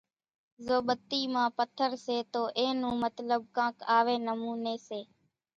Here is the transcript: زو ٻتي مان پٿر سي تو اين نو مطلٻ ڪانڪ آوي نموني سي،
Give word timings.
زو 0.65 0.77
ٻتي 0.87 1.19
مان 1.33 1.47
پٿر 1.57 1.89
سي 2.05 2.17
تو 2.33 2.41
اين 2.57 2.73
نو 2.81 2.89
مطلٻ 3.03 3.29
ڪانڪ 3.55 3.77
آوي 3.97 4.15
نموني 4.27 4.75
سي، 4.87 5.01